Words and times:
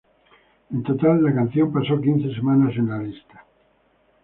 En 0.71 0.81
total, 0.81 1.21
la 1.23 1.35
canción 1.35 1.71
pasó 1.71 2.01
quince 2.01 2.33
semanas 2.33 2.73
en 2.75 2.89
la 2.89 2.97
lista. 2.97 3.45